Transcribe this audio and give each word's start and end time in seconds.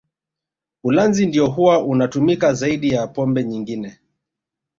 Ulanzi 0.83 1.25
ndio 1.25 1.47
huwa 1.47 1.83
unatumika 1.83 2.53
zaidi 2.53 2.89
ya 2.89 3.07
pombe 3.07 3.43
nyingine 3.43 3.99